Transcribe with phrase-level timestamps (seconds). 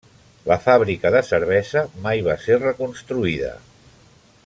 [0.51, 3.53] La fàbrica de cervesa mai va ser reconstruïda.